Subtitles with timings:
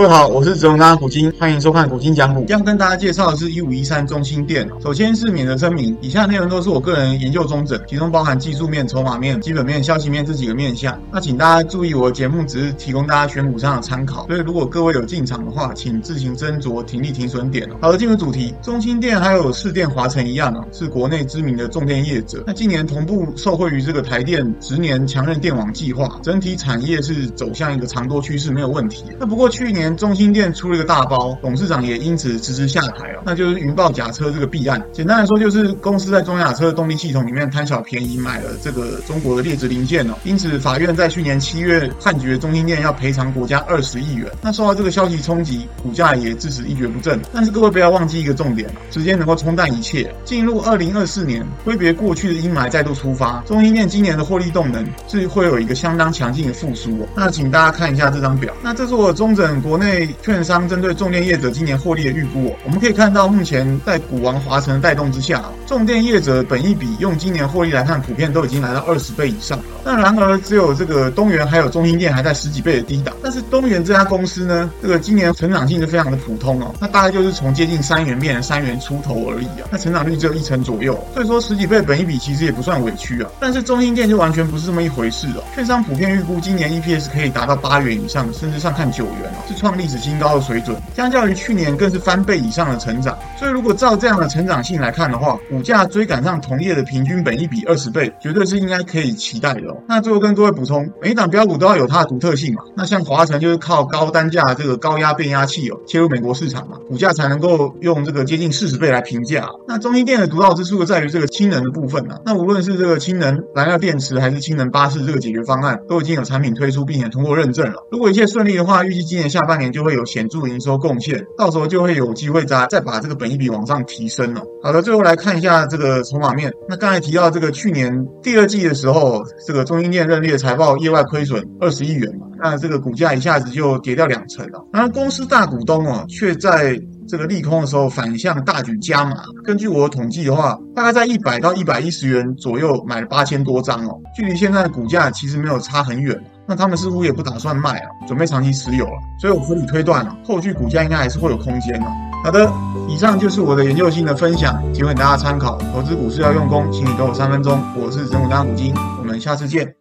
[0.00, 2.42] 各位好，我是泽荣大股晶，欢迎收看古今讲股。
[2.46, 4.66] 将跟大家介绍的是一五一三中兴电。
[4.82, 10.98] 首先是免责声明，以下内容都是我个人研究综整，其中包含技术面、筹码面、基本面、消息面这几个面向。
[11.12, 17.68] 那请大家注意，我的节目只是提供大家选股上的参考，所以如果各位有进场的话，请自行斟酌停利停损点。
[17.78, 22.42] 好的，进入主题，中兴电还有士电、华城一样啊，是国内知名的重电业者。
[22.46, 29.04] 那今年同步受惠于这个台电十年强韧电网计划，整体产业是走向一个长多趋势，没有问题。
[29.18, 33.22] 那不过去年中兴店出了一个大包，董事长也因此辞职下台哦。
[33.24, 34.82] 那就是云豹甲车这个弊案。
[34.92, 40.14] 简单来说，就是公司在中亚车的动力系统里面贪小便宜买了这个中国的劣质零件哦。
[40.24, 44.30] 因此，法院在去年七月判决中兴店要赔偿国家二十亿元。
[44.42, 47.20] 那受到这个消息冲击，股价也自此一蹶不振。
[47.32, 50.12] 但是各位不要忘记一个重点，时间能够冲淡一切。
[50.24, 57.08] 进入二零二四年，挥别过去的阴霾再度出发，中兴店今年的获利动能是会有一个相当强劲的复苏哦。
[57.14, 60.08] 那请大家看一下这张表，那这是我中整国内。
[60.22, 69.64] 券商针对重电业者今年获利的预估，我们可以看到，目前在股王华晨的带动之下，重电业者本益比用今年获利来看，普遍都已经来到二十倍以上了。
[69.84, 73.14] 那然而，只有这个东元还有中兴电还在十几倍的低档。
[73.22, 83.30] 但是东元这家公司呢，这个今年成长性是非常的普通哦，那大概就是从接近三元变成三元出头而已啊，那成长率只有一成左右，所以说十几倍本益比其实也不算委屈啊。
[83.40, 93.16] 但是中兴电就完全不是这么一回事哦，券商普遍预估今年 EPS 可以达到八元以上，甚至上看九元哦，是创创历史新高的水准，相较于去年更是翻倍以上的成长。
[93.38, 99.76] 所以如果照这样的成长性来看的话，股价追赶上同业的平均本一比二十倍，绝对是应该可以期待的哦。
[99.86, 102.62] 那最后跟各位补充，每一档标股都要有它的独特性嘛。
[102.76, 109.46] 那像华城就是靠高单价这个高压变压器哦切入美国市场嘛，股价才能够用这个接近四十倍来评价。
[109.68, 112.20] 那中兴电的独到之处在于这个氢能的部分呢、啊。
[112.26, 117.86] 那无论是这个氢能燃料电池还是氢能巴士这个解决方案，都已经有产品推出并且通过认证了。
[117.92, 124.40] 如果一切顺利的话，预计今年下半年就会有显著营收贡献，到时候就会有机会再再把这个本益比往上提升了。
[124.62, 126.52] 好的，最后来看一下这个筹码面。
[126.68, 134.64] 那刚才提到这个去年第二季的时候，这个中英电认列财报业外亏损二十亿元嘛，那这个股价一下子就跌掉两成了。
[134.72, 139.16] 然后公司大股东哦，却在这个利空的时候反向大举加码。
[139.44, 146.16] 根据我的统计的话，大概在一百到一百一十元左右买了八千多张哦，距离现在的股价其实没有差很远。
[146.50, 148.98] 那他们似乎也不打算卖啊，准备长期持有啊。
[149.20, 151.86] 所以我合理推断啊，后续股价应该还是会有空间的。
[152.24, 152.52] 好的，
[152.88, 155.56] 以上就是我的研究性的分享，仅供大家参考。
[155.72, 157.56] 投资股市要用功，请你给我三分钟。
[157.80, 159.72] 我是神武大股金，我们下次见。